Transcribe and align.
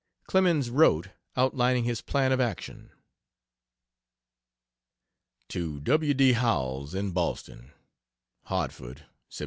Clemens 0.25 0.71
wrote, 0.71 1.09
outlining 1.37 1.83
his 1.83 2.01
plan 2.01 2.31
of 2.31 2.39
action. 2.41 2.89
To 5.49 5.79
W. 5.81 6.15
D. 6.15 6.33
Howells, 6.33 6.95
in 6.95 7.11
Boston: 7.11 7.71
HARTFORD, 8.45 9.05
Sept. 9.29 9.39